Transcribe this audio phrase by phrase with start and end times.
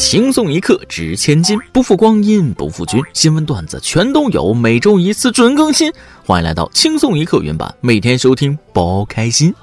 [0.00, 2.98] 轻松一刻值千金，不负光阴不负君。
[3.12, 5.92] 新闻段子全都有，每周一次准更新。
[6.24, 9.54] 欢迎来到轻松一刻原版，每天收听包开心。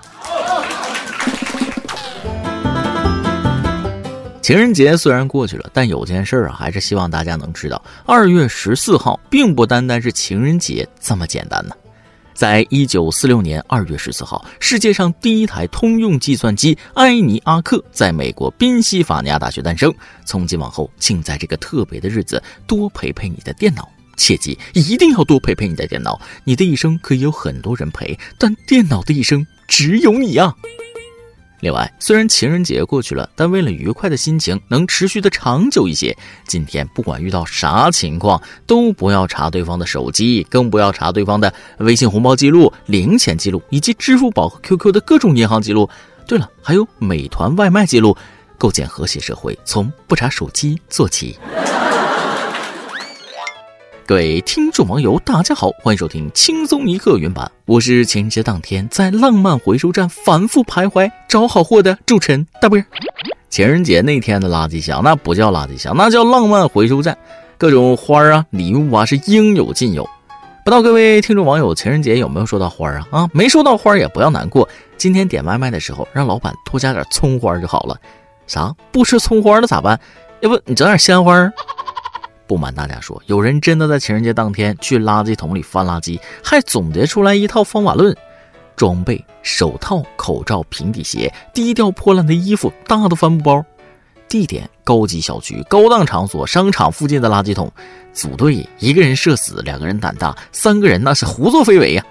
[4.43, 11.75] 情人节虽然过去了，但有件事儿啊，还是希望大家能知道：二月十四号并不单单是情人节这么简单呢。
[12.37, 19.91] 在一九四六年二月十四号，世界上第一台通用计算机埃尼阿克在美国宾夕法尼亚大学诞生。
[20.23, 26.21] 从今往后，请在这个特别的日子多陪陪你的电脑，切记一定要多陪陪你的电脑。
[26.43, 30.55] 你的一生可以有很多人陪，但电脑的一生只有你啊！
[31.59, 36.15] 另外，虽然情人节过去了，但为了愉快的心情能持续的长久一些，
[36.45, 45.89] 今天不管遇到啥情况，都不要查对方的手机，更不要查对方的微信红包记录、零钱记录以及支付宝和 QQ 的各种银行记录。
[46.27, 48.15] 对了，还有美团外卖记录，
[48.57, 51.37] 构建和谐社会，从不查手机做起。
[54.07, 57.51] 各位听众网友，大家好，欢迎收听轻松一刻原版。
[57.65, 62.81] 我是情人节当天在浪漫回收站反复徘徊找好货的主持人大波。
[63.49, 67.17] 情人节那天的垃圾箱那不叫垃圾箱，那叫浪漫回收站，
[67.57, 70.05] 各种花啊、礼物啊是应有尽有。
[70.63, 73.05] 不知道各位听众网友情人节有没有收到花啊？
[73.11, 74.69] 啊，没收到花也不要难过。
[74.95, 77.99] 今天点外卖的时候，让老板多加点葱花就好了。
[78.47, 78.73] 啥？
[78.89, 79.99] 不吃葱花了咋办？
[80.39, 81.51] 要不你整点鲜花？
[82.47, 88.15] 不瞒大家说，有人真的在情人节当天去垃圾桶里翻垃圾，还总结出来一套方法论：
[88.75, 93.61] 装备、手套、口罩、平底鞋、低调破烂的衣服、大的帆布包；
[94.29, 97.67] 地点：高级小区、高档场所、商场附近的垃圾桶；
[98.13, 102.05] 组队：一个人社死，两个人胆大，三个人那是胡作非为呀！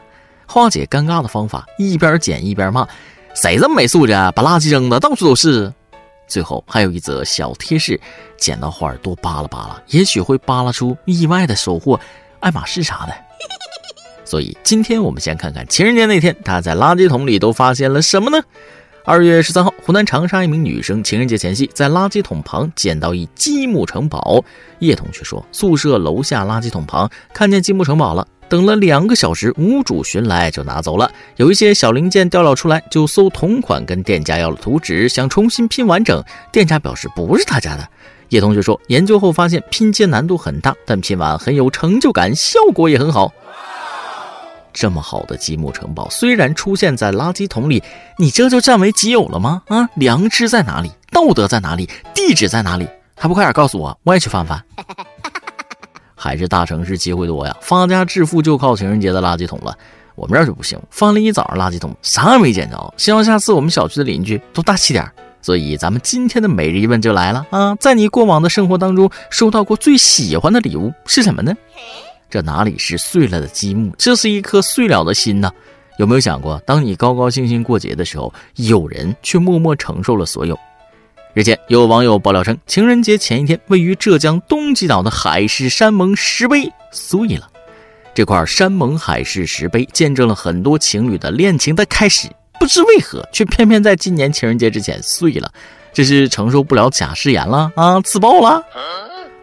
[0.46, 2.86] 化解尴尬的方法：一边捡一边骂，
[3.34, 4.30] 谁这么没素质，啊？
[4.30, 5.72] 把垃圾扔的到处都是。
[6.26, 8.00] 最后还有一则小贴士：
[8.36, 11.98] 捡到花多扒拉扒拉，也许会扒拉出意外的收获，
[12.40, 13.14] 爱马仕啥的。
[14.24, 18.42] 所以今天我们先看看情人节那天，他在垃圾桶里都发现了什么呢？
[19.04, 24.44] 二月十三号，湖南长沙一名女生情人节前夕在垃圾桶旁捡到一积木城堡。
[24.80, 28.26] 叶同学说，宿舍楼下垃圾桶旁看见积木城堡了。
[28.48, 31.10] 等了两个小时，无主寻来就拿走了。
[31.36, 36.22] 有一些小零件掉落出来，就搜同款，跟店家要了图纸，想重新拼完整。
[36.52, 37.88] 店家表示不是他家的。
[38.30, 43.32] 叶同学说，研究后发现拼接难度很大，但拼完很有成就感，效果也很好。
[44.72, 47.82] 这么好的积木城堡，虽然出现在垃圾桶里，
[48.18, 49.62] 你这就占为己有了吗？
[49.68, 50.90] 啊，良知在哪里？
[51.10, 51.88] 道德在哪里？
[52.14, 52.86] 地址在哪里？
[53.14, 54.62] 还不快点告诉我，我也去翻翻。
[56.16, 59.76] 还是大城市机会多呀，发家致富就靠情人节的垃圾桶了。
[60.16, 62.94] 我们这儿就不行，翻了一早上垃圾桶，啥也没捡着。
[62.96, 65.06] 希望下次我们小区的邻居都大气点。
[65.42, 71.54] 所以咱们今天的每日一问就来了啊，在你过往的生活当中收到过最喜欢的礼物是什么呢？
[72.28, 75.48] 这哪里是碎了的积木，这是一颗碎了的心呐！
[75.98, 80.58] 有没有想过，当你高高兴兴过节的时候，有人却默默承受了所有？
[81.36, 87.46] 日前，有网友爆料称，情人节前一天，位于浙江东极岛的海誓山盟石碑碎了。
[88.14, 92.26] 这块山盟海誓石碑见证了很多情侣的恋情的开始，
[92.58, 95.52] 不知为何，却偏偏在今年情人节之前碎了。
[95.92, 98.64] 这是承受不了假誓言了啊，自爆了！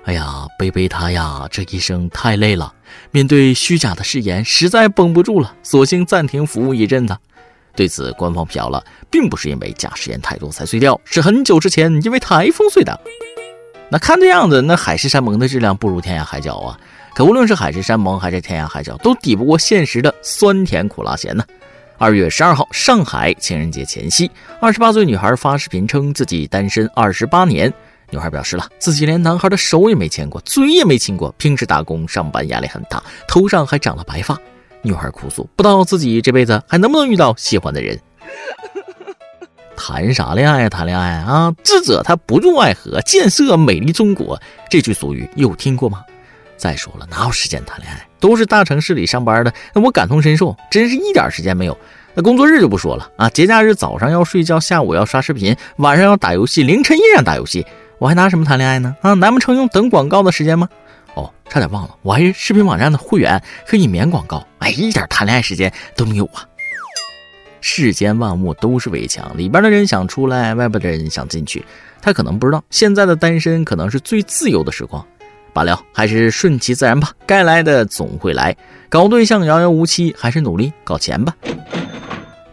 [0.05, 2.73] 哎呀，贝贝他呀，这一生太累了，
[3.11, 7.15] 面对虚假的誓言，实在绷不住了，索性暂停服务一阵子。
[7.75, 12.99] 对此，官方辟谣了，并不是因为假誓言太多才碎掉，是很久之前因为台风碎的。
[13.89, 16.79] 那看这样子，那海誓山盟的质量不如天涯海角啊！
[17.15, 21.43] 可无论是海誓山盟还是天涯海角，都抵不过现实的酸甜苦辣咸呢。
[21.99, 24.29] 二月十二号，上海情人节前夕，
[24.59, 27.71] 二十八岁女孩发视频称自己单身二十八年。
[28.09, 34.37] 女孩表示了，自己连男孩的手也没牵过，嘴也没亲过，平时打工上班压力很大，头上还长了白发。
[34.83, 37.99] 女孩哭诉，不知道自己这辈子还能不能遇到喜欢的人。
[39.75, 40.69] 谈啥恋爱？
[40.69, 41.51] 谈恋爱啊！
[41.63, 44.39] 智者他不入爱河，建设美丽中国。
[44.69, 46.03] 这句俗语有听过吗？
[46.55, 48.07] 再说了，哪有时间谈恋爱？
[48.19, 51.77] 都是大城市里上班的，那我感同身受，真是一点时间没有。
[52.13, 57.65] 那工作日就不说了啊，节假日早上要睡觉，下午要刷视频，晚上要打游戏，凌晨依然打游戏，
[57.97, 58.95] 我还拿什么谈恋爱呢？
[59.01, 60.69] 啊，难不成用等广告的时间吗？
[61.15, 64.45] 哦，差点忘了，我还是视频网站的会员，可以免广告。
[64.59, 66.47] 哎，一点谈恋爱时间都没有啊！
[67.61, 71.63] 世间万物都是围墙，里边的人想出来，外边的人想进去。
[72.01, 75.05] 他可能不知道，现在的单身可能是最自由的时光。
[75.53, 78.55] 罢了，还是顺其自然吧，该来的总会来。
[78.89, 81.35] 搞对象遥遥无期，还是努力搞钱吧。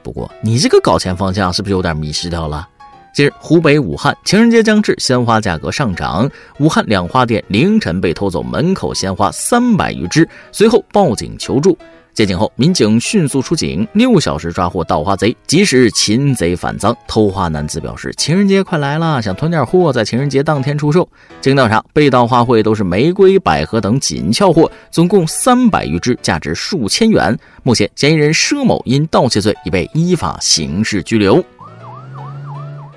[0.03, 2.69] 不过，你这个搞钱方向是不是有点迷失掉了？
[3.13, 6.31] 近日，湖北武汉情人节将至，鲜花价格上涨。
[6.59, 11.77] 武汉两花店凌晨被偷走门口鲜花三百余枝，随后报警求助。
[12.13, 16.95] 接警后，民警迅速出警，六小时抓获盗花贼，及时擒贼反赃。
[17.07, 21.09] 偷花男子表示，情人节快来了，想囤点货，在情人节当天出售。
[21.41, 27.37] 经调查，被盗花卉都是玫瑰、百合等紧俏货，总共三百余支，价值数千元。
[27.63, 31.43] 目前，嫌疑人佘某因盗窃罪已被依法刑事拘留。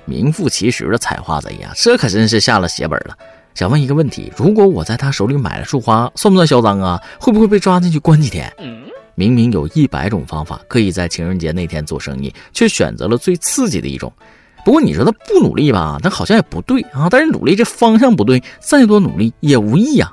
[0.06, 3.18] 名副其实的采花贼呀，这可真是下了血本了。
[3.56, 7.02] 想问一个问题：如果我在他手里买了束花，算不算销赃啊？
[7.20, 8.52] 会不会被抓进去关几天？
[9.16, 14.12] 明明有一百种方法可以在情人节那天做生意，却选择了最刺激的一种。
[14.66, 17.08] 不过你说他不努力吧，那好像也不对啊。
[17.12, 20.12] 但是努力这方向不对，再多努力也无益呀。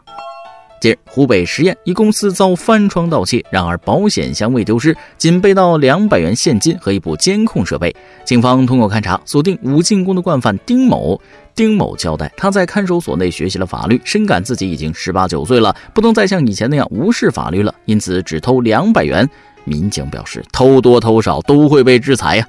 [0.81, 7.95] 近日，湖北十堰一公司遭翻窗盗窃，然而保险箱未丢失，仅被盗两百元现金和一部监控设备。
[8.25, 11.21] 警方通过勘查，锁定武进宫的惯犯丁某。
[11.55, 19.29] 丁某交代，他在看守所内学习了法律，深感自己已经十八九岁了，不能再像以前那样无视法律了，因此只偷两百元。
[19.65, 22.47] 民警表示，偷多偷少都会被制裁呀。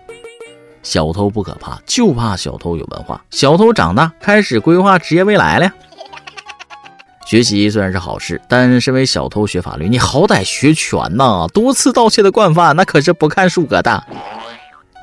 [0.83, 3.21] 小偷不可怕，就怕小偷有文化。
[3.29, 5.73] 小偷长大开始规划职业未来了呀。
[7.25, 11.47] 学习虽然是好事，但身为小偷学法律，你好歹学全呐！
[11.53, 14.03] 多次盗窃的惯犯，那可是不看数额的。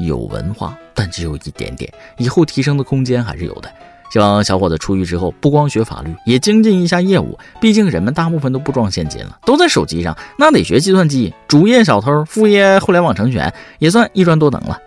[0.01, 3.73] 有文化，但只有一点点，以后提升的空间还是有的。
[4.11, 7.39] 希望小伙子出狱之后，不光学法律，也精进一下业务。
[7.61, 11.33] 毕竟人们大部分都不装现金了，都在手机上，那得学计算机。
[11.47, 14.79] 主业小偷，副业互联网成全，也算一专多能了。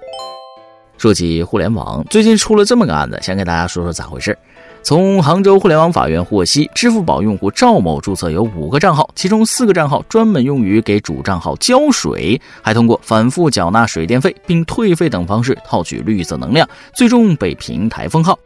[0.97, 4.37] 说起互联网，最近出了这么个案子，想给大家说说咋回事。
[4.83, 18.37] 从杭州互联网法院获悉，支付宝用户赵某注册有五个账号，其中四个账号专门用于给主账号浇水，还通过反复缴纳水电费并退费等方式套取绿色能量，最终被平台封号。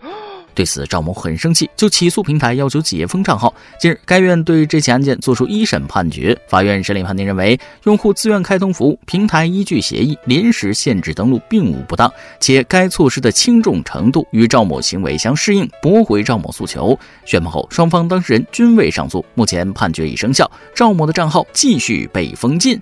[0.55, 3.53] 对此，赵某很生气，就起诉平台，要求解封账号。
[3.77, 6.35] 近日，该院对这起案件作出一审判决。
[6.47, 12.09] 法院审理判定认为，用户自愿开通服务，平台依据协议临时限制登录，并无不当，
[12.39, 16.97] 且该措施的轻重程度与赵某行为相适应，驳回赵某诉求。
[17.25, 22.81] 宣判后，双方当事人均未上诉，目前判决已生效，赵某的账号继续被封禁。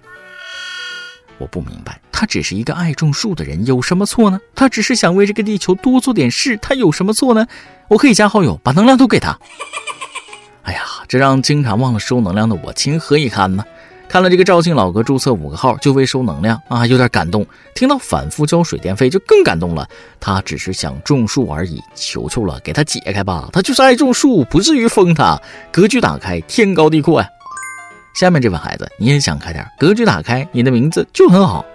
[1.44, 4.40] 我不明白，他只是一个爱种树的人，有什么错呢？
[4.56, 7.46] 他只是想为这个地球多做点事，他有什么错呢？
[7.90, 9.38] 我可以加好友，把能量都给他。
[10.64, 13.66] 哎呀，这让经常忘了收能量的我情何以堪呢？
[14.08, 17.46] 看了这个赵姓老哥注册五个号就为收能量啊，有点感动。
[17.76, 19.86] 听到反复交水电费就更感动了。
[20.22, 23.50] 他只是想种树而已，求求了，给他解开吧。
[23.52, 25.38] 他就是爱种树，不至于封他。
[25.74, 27.28] 格局打开，天高地阔呀。
[28.14, 31.66] 下面这位孩子，你也想开点，格局打开，你的名字就很好。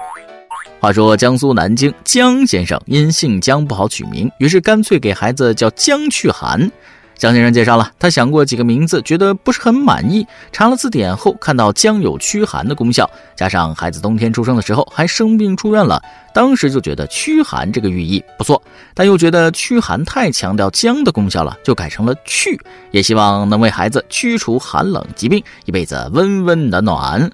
[0.81, 6.71] 话说江苏南京江先生因姓江不好取名，于是干脆给孩子叫江去寒。
[7.19, 10.25] 江先生介绍了，他想过几个名字，觉得不是很满意。
[10.53, 16.01] 查了字典后，看到姜有驱寒的功效，加上孩子冬天出生的时候还生病住院了，
[16.33, 18.63] 当时就觉得驱寒这个寓意不错。
[18.95, 22.57] 但又觉得驱寒太强调姜的功效了，就改成了去，
[22.93, 27.21] 也希望能为孩子驱除寒冷疾病，一辈子温温暖暖。
[27.21, 27.29] 哇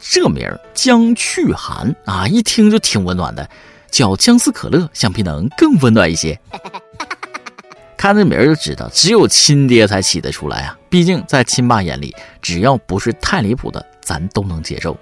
[0.00, 3.48] 这名儿姜去寒啊，一听就挺温暖的，
[3.92, 6.36] 叫姜丝可乐，想必能更温暖一些。
[7.96, 10.78] 看这名儿就知道，只有亲爹才起得出来啊！
[10.88, 14.96] 毕竟在亲爸眼里，只要不是太离谱的，咱都能接受。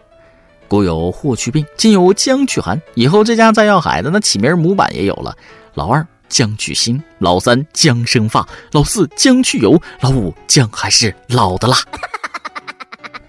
[0.68, 5.36] 古有霍去病，今有姜去寒，以后这家再要孩子，那起名模板也有了：
[5.74, 11.76] 老二姜去新，老三姜生发，老四姜去油，老五姜还是老的辣。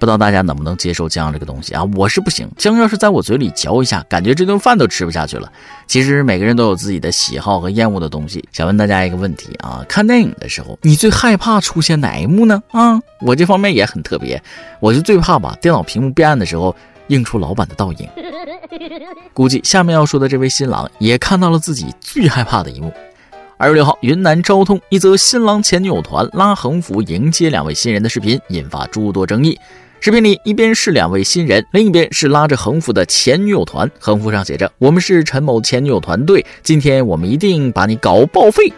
[0.06, 1.84] 不知道大家能不能接受姜这个东西啊？
[1.96, 5.52] 我是不行，姜要是在我嘴里嚼一下，感觉这顿饭都吃不下去了。
[5.88, 8.48] 其实每个人都有自己的喜好和厌恶的东西。
[8.52, 12.62] 想问大家一个问题啊：看电影的时候，你最害怕出现哪一幕呢？
[12.70, 14.40] 啊，我这方面也很特别，
[14.80, 16.76] 我就最怕把电脑屏幕变暗的时候
[17.08, 18.08] 映出老板的倒影。
[19.34, 22.94] 估计下面要说的这位新郎也看到了自己最害怕的一幕。
[23.58, 29.58] 二月六号，云南昭通一则新郎前女友团拉横幅迎接两位新人的视频引发诸多争议。
[30.06, 33.90] 视频里，一边是两位新人，另一边是拉着横幅的前女友团。
[34.00, 38.72] 横幅上写着：“我们是陈某前女友团队，今天我们一定把你搞报废。”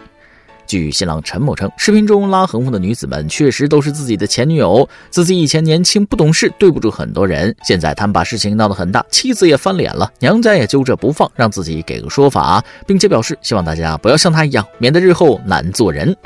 [0.66, 7.54] 据新郎陈某称，视频中拉横幅的女子们确实都是自己的前女友，自己以前年轻不懂事，对不住很多人。
[7.62, 16.16] 现在他们把事情闹得很大，妻子也翻脸了，娘家也揪着不放，让自己给个说法，并且表示希望大家不要像他一样，免得日后难做人。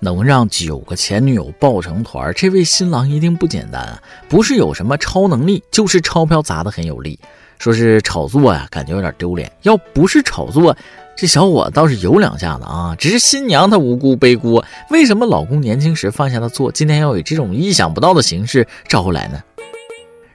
[0.00, 4.02] 能让九个前女友抱成团，这位新郎一定不简单啊！
[4.28, 7.18] 不是有什么超能力，就是钞票砸得很有力。
[7.58, 9.52] 说是炒作呀，感觉有点丢脸。
[9.62, 10.74] 要不是炒作，
[11.14, 14.64] 这小伙倒是有两下子啊，只是新娘她无辜背锅。
[14.88, 19.38] 为什么老公年轻时犯下的错，今天要以这种意想不到的形式找回来呢？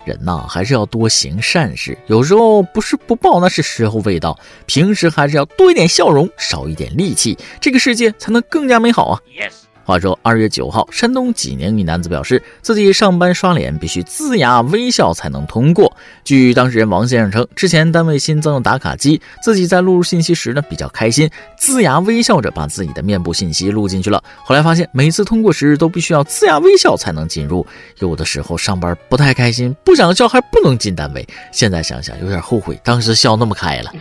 [0.05, 1.97] 人呐，还是要多行善事。
[2.07, 4.39] 有时候不是不报，那是时候未到。
[4.65, 9.21] 平时还是要多一点笑容，少一点戾气，这个世界才能更加美好啊！
[9.85, 15.95] 话说二月九号，山东济宁一男子表示，自己上班刷脸必须龇牙微笑才能通过。
[16.23, 24.23] 据当事人王先生称，之前单位新增了打卡机，自己在录入信息时呢比较开心，龇牙微笑着把自己的面部信息录进去了。
[24.43, 27.63] 后来发现每次通过时都必须要龇牙微笑才能进入，
[27.99, 31.23] 有的时候上班不太开心，不想笑还不能进单位。
[31.51, 33.93] 现在想想有点后悔，当时笑那么开了。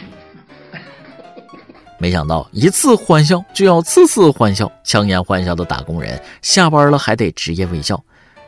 [2.04, 7.99] 没想到一次欢笑就要次次欢笑，强颜欢笑的打工人下班了还得职业微笑。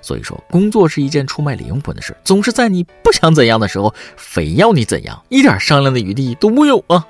[0.02, 7.02] 所以说，工作是一件出卖灵魂的事，总是在你不想怎样的时候，非要你怎样，一点商量的余地都没有啊！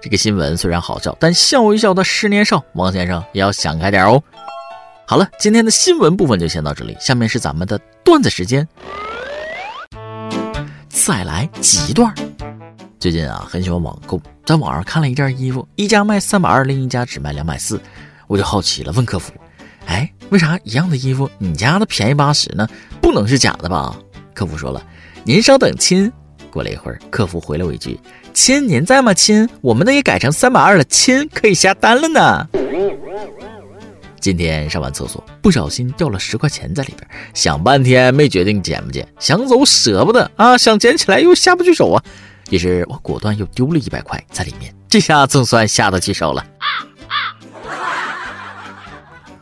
[0.00, 4.22] 这个新闻虽然好笑，但笑一笑的十年少，王先生也要想开点哦。
[5.04, 8.66] 好了，今天的新闻部分就先到这里，下面是咱们的段子时间，
[10.88, 12.14] 再来几段。
[13.00, 17.80] 最近啊，很喜欢网购，在网上看了一件衣服，一家卖三百二，另一家只卖两百四，
[18.26, 19.32] 我就好奇了，问客服
[19.86, 22.66] ：“哎，为啥一样的衣服，你家的便宜八十呢？
[23.00, 23.96] 不能是假的吧？”
[24.34, 24.84] 客服说了
[25.22, 26.12] ：“您稍等，亲。”
[26.50, 28.00] 过了一会儿，客服回了我一句
[28.34, 29.14] ：“亲，您在吗？
[29.14, 32.48] 亲，我们的也改成三百二了，亲，可以下单了呢。”
[34.20, 42.02] 今天上完厕所，不小心掉了十块钱在里边，想半天没决定捡不捡，想走舍不得啊，想捡起来又下不去手啊。
[42.50, 46.44] 于是我果断又丢了一百块在里面，这下总算下得去手了。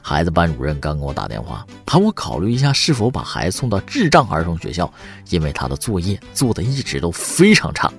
[0.02, 4.92] 孩子班主任刚给我打电话，喊我考虑一下是否把孩子送到智障儿童学校，
[5.30, 7.92] 因为他的作业做的一直都非常差。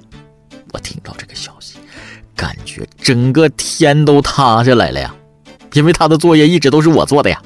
[0.71, 1.77] 我听到这个消息，
[2.35, 5.13] 感觉整个天都塌下来了呀，
[5.73, 7.41] 因为他的作业一直都是我做的呀。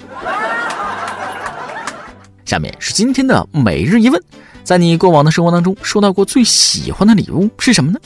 [2.45, 4.23] 下面是今天的每日一问。
[4.63, 7.99] 在你过往的生活当中，收到过最喜欢的礼物是什么呢？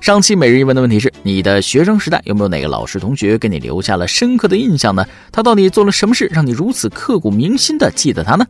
[0.00, 5.04] 上期每日一问的问题是：你的学生时代有没有哪个老师同学给你留下了深刻的印象呢？
[5.32, 8.46] 他到底做了什么事，让你如此刻骨铭心的记得他呢？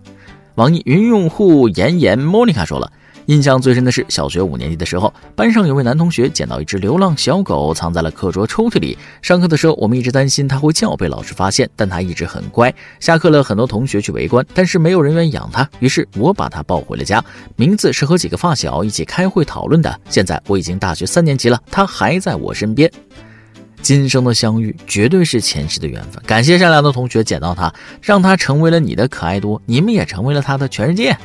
[0.56, 2.90] 网易云用户妍妍莫妮卡说了。
[3.26, 8.96] 印象最深的是小学五年级的时候，班上有位男同学捡到一只流浪小狗，藏在了课桌抽屉里。
[9.20, 12.72] 上课的时候，我们一直担心它会叫，被老师发现，但它一直很乖。
[13.00, 15.68] 下课了，很多同学去围观，但是没有人愿养它。
[15.80, 17.24] 于是我把它抱回了家，
[17.56, 20.00] 名字是和几个发小一起开会讨论的。
[20.08, 22.90] 现在我已经大学三年级了，它还在我身边。
[23.82, 26.22] 今生的相遇绝对是前世的缘分。
[26.26, 31.16] 感谢善良的同学捡到它，让它成为了你的可爱多，你们也成为了它的全世界。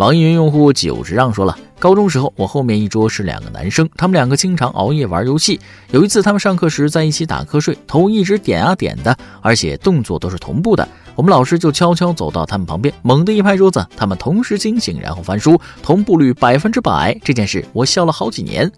[0.00, 5.60] 网易云用户九十让说了，高中时候我后面一桌是两个男生，他们两个经常熬夜玩游戏。
[5.90, 10.88] 有一次他们上课时在一起打瞌睡，头一直点啊点的，而且动作都是同步的。
[11.14, 17.14] 我们老师就悄悄走到他们旁边，猛地一拍桌子，他们同时惊醒，然后翻书，同步率百分之百。
[17.22, 18.72] 这件事我笑了好几年。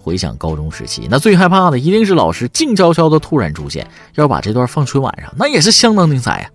[0.00, 3.84] 回想高中时期，那最害怕的一定是老师静悄悄的突然出现。
[4.14, 6.50] 要是把这段放春晚上，那也是相当精彩呀。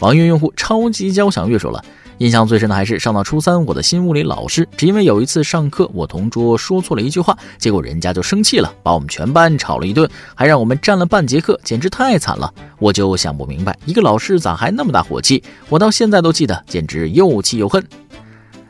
[0.00, 1.82] 网易云用户超级交响乐说了。
[2.18, 12.52] 印象最深的还是上到初三，我的新物理老师，只因为有一次上课，我同桌说错了一句话，结果人家就生气了，把我们全班吵了一顿，还让我们站了半节课，简直太惨了。
[12.80, 15.42] 我就想不明白，一个老师咋还那么大火气？
[15.68, 17.84] 我到现在都记得，简直又气又恨。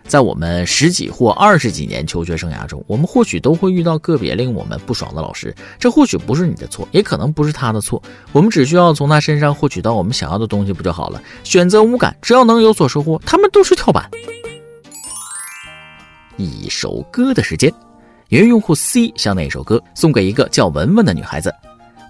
[0.08, 11.22] 在我们十几或二十几年求学生涯中，我们或许都会遇到个别令我们不爽的老师，这或许不是你的错，也可能不是他的错，我们只需要从他身上获取到我们想要的东西不就好了？
[11.44, 14.10] 选择无感，只要能有所收获，他们都是跳板。
[16.38, 17.70] 一首歌的时间，
[18.28, 21.54] 原用户 C 将那首歌送给一个叫文文的女孩子。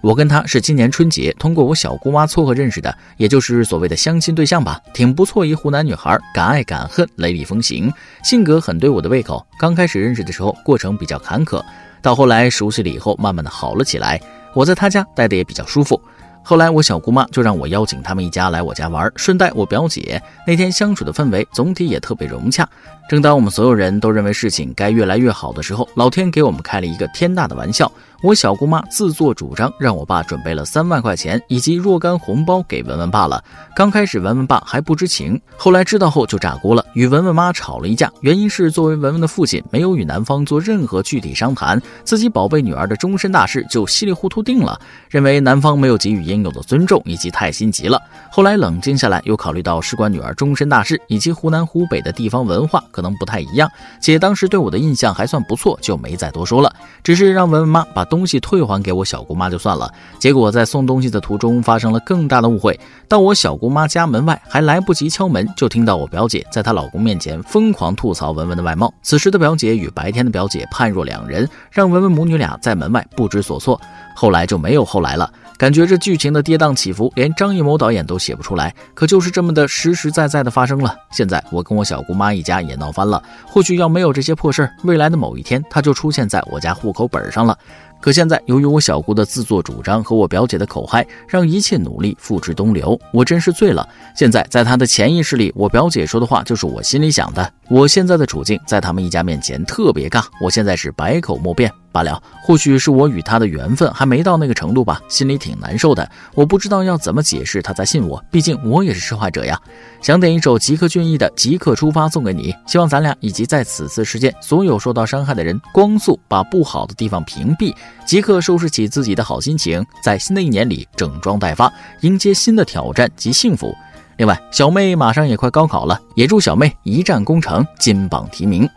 [0.01, 9.45] 我跟她是今年春节通过我小姑妈撮合认识的，也就是所谓的相亲对象吧，挺不错一湖南女孩，敢爱敢恨，雷厉风行，性格很对我的胃口。
[9.59, 11.63] 刚开始认识的时候，过程比较坎坷，
[12.01, 14.21] 到后来熟悉了以后，慢慢的好了起来。
[14.55, 16.01] 我在她家待的也比较舒服。
[16.45, 20.23] 后来我小姑妈就让我邀请他们一家来我家玩，顺带我表姐。
[20.47, 22.67] 那天相处的氛围总体也特别融洽。
[23.09, 27.91] 正当我们所有人都认为事情该越来越好的时候，老天给我们开了一个天大的玩笑。
[28.21, 33.43] 我小姑妈自作主张让我爸准备了三万块钱以及若干红包给文文爸了。
[33.77, 38.13] 刚开始文文爸还不知情，后来知道后就炸锅了，与文文妈吵了一架。
[38.21, 48.03] 原因是作为文文的父亲，没有与男方做任何具体商谈，自己宝贝女儿的终身大事就稀里糊涂定了，认为男方没有给予应有的尊重以及太心急了。
[48.33, 56.75] 后来冷静下来，又考虑到事关女儿终身大事以及湖南湖北的地方文化可能不太一样，且当时对我的印象还算不错，就没再多说了，
[57.05, 59.89] 只是让文文妈把东西退还给我小姑妈就算了。
[60.19, 62.77] 结果在送东西的途中发生了更大的误会，
[63.07, 68.93] 到我小姑妈家门外还来不及敲门，就听到我表姐在她老公面前疯狂吐槽文文的外貌。
[69.01, 73.81] 此时的表姐与白天的表姐判若两人，让文文母女俩在门外不知所措。
[74.17, 75.33] 后来就没有后来了。
[75.59, 80.95] 感觉这剧情的跌宕起伏，连张艺谋导演都写不出来，可就是这么的实实在在的发生了。
[81.11, 83.21] 现在我跟我小姑妈一家也闹翻了。
[83.45, 87.59] 或许要没有这些破事儿，未来的某一天，他就出现在我家户口本上了。
[88.01, 93.85] 可现在，由于我小姑的自作主张和我表姐的口嗨，让一切努力付之东流，我真是醉了。
[94.15, 97.53] 现在，在他的潜意识里，我表姐说的话就是我心里想的。
[97.69, 101.69] 我现在的处境，在他们一家面前特别尬，我现在是百口莫辩。
[101.91, 106.09] 罢了，或许是我与他的缘分还没到那个程度吧，心里挺难受的。
[106.35, 109.59] 我不知道要怎么解释他才信我，毕竟我也是受害者呀。
[110.01, 117.75] 想点一首吉克隽逸的《即刻出发》送给你，希望咱俩以及在此次事件所有受到伤害的人，光速把不好的地方屏蔽，
[118.07, 123.75] 即刻收拾起自己的好心情，在新的一年里整装待发，迎接新的挑战及幸福。
[124.19, 128.69] 另外，小妹马上也快高考了，也祝小妹一战功成，金榜题名。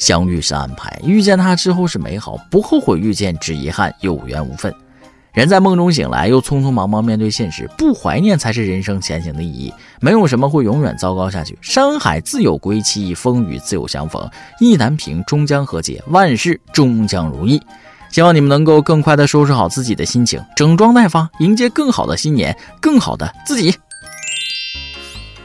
[0.00, 4.74] 相遇是安排，遇见他之后是美好，不后悔遇见，只遗憾有缘无分。
[5.34, 9.72] 人在梦中醒来，又匆匆忙忙面对现实，不怀念才是人生前行的意义。
[10.00, 14.28] 没有什么会永远糟糕下去，山海自有归期，风雨自有相逢，
[14.58, 17.62] 意难平终将和解，万事终将如意。
[18.10, 23.72] 希望你们能够更快的收拾好自己的心情，整装待发，迎接更好的新年，更好的自己。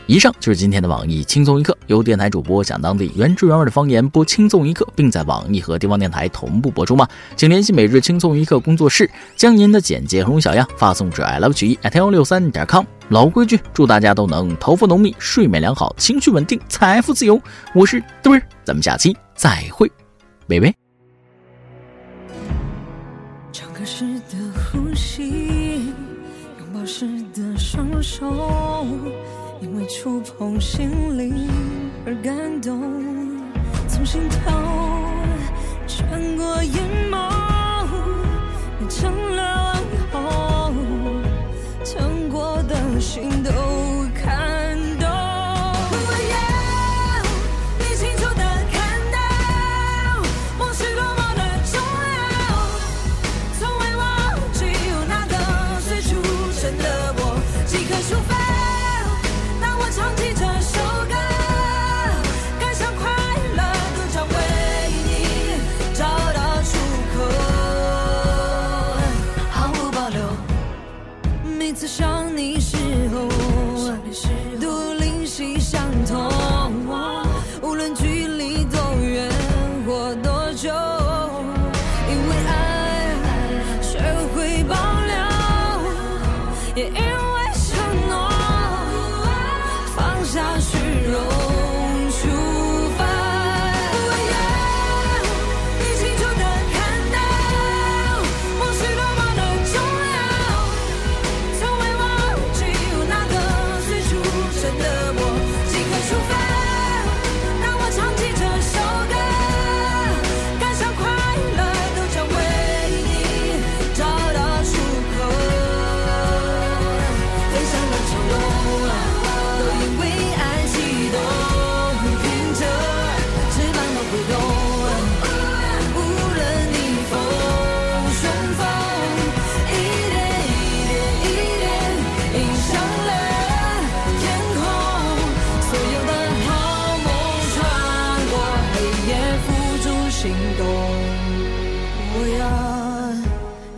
[0.07, 7.07] 以上就是今天的网易轻松一刻，由电台主播讲当地原汁原味的方言播轻松一刻，并在网易和地方电台同步播出吗？
[7.35, 12.85] 请联系每日轻松一刻工作室，将您的简介和小样发送至 i love 曲艺 at 幺六三点 com。
[13.09, 17.41] 老规矩，祝大家都能头发浓密、睡眠良好、情绪稳定、财富自由。
[17.73, 19.91] 我是墩儿，咱们下期再会，
[20.47, 20.71] 拜拜。
[23.51, 24.37] 唱歌时的
[24.71, 25.93] 呼吸，
[26.59, 28.85] 拥抱时的双手。
[29.65, 31.49] 因为触碰心灵
[32.05, 32.79] 而感动，
[33.87, 34.51] 从心头
[35.87, 37.17] 穿过眼眸，
[38.79, 39.64] 你成了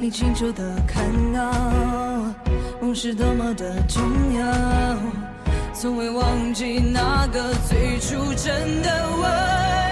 [0.07, 1.51] 你清楚的看到，
[2.79, 4.01] 梦是多么的重
[4.39, 4.97] 要，
[5.73, 9.86] 从未忘记那个最初真的我。